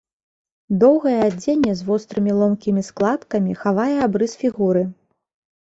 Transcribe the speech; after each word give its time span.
Доўгае 0.83 1.13
адзенне 1.25 1.75
з 1.81 1.85
вострымі 1.89 2.31
ломкімі 2.39 2.81
складкамі 2.89 3.51
хавае 3.63 3.95
абрыс 4.07 4.33
фігуры. 4.47 4.83